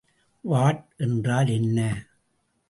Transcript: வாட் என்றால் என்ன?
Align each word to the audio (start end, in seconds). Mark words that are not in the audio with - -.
வாட் 0.41 0.93
என்றால் 0.97 1.47
என்ன? 1.47 2.07